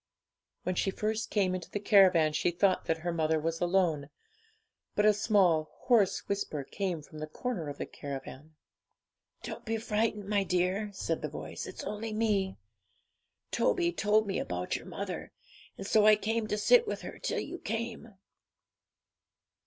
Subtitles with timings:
[0.63, 4.09] When she first came into the caravan, she thought that her mother was alone,
[4.95, 8.55] but a small hoarse whisper came from the corner of the caravan
[9.43, 12.57] 'Don't be frightened, my dear,' said the voice; 'it's only me.
[13.51, 15.31] Toby told me about your mother,
[15.77, 18.15] and so I came to sit with her till you came.'